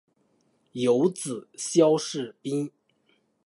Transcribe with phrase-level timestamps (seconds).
[0.71, 2.71] 有子萧士赟。